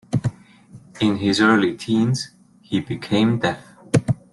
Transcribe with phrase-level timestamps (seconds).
[0.99, 2.31] In his early teens
[2.63, 3.63] he became deaf.